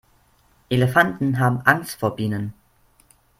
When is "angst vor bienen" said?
1.63-2.55